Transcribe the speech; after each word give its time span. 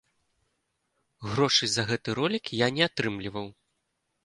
Грошай 1.33 1.69
за 1.75 1.85
гэты 1.91 2.17
ролік 2.21 2.51
я 2.65 2.71
не 2.81 2.87
атрымліваў. 2.89 3.47